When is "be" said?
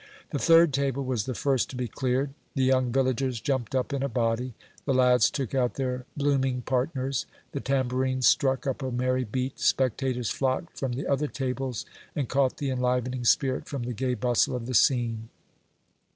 1.75-1.87